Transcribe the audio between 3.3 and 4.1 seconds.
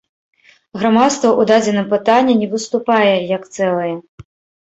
як цэлае.